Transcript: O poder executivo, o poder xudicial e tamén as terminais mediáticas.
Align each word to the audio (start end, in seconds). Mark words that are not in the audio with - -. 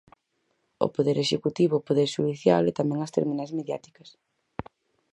O 0.85 0.87
poder 0.95 1.17
executivo, 1.21 1.73
o 1.77 1.85
poder 1.87 2.07
xudicial 2.15 2.63
e 2.65 2.71
tamén 2.79 2.99
as 3.01 3.13
terminais 3.17 3.55
mediáticas. 3.59 4.09